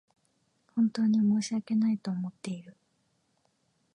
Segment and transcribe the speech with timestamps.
[0.75, 2.75] 本当に申し訳ないと思っている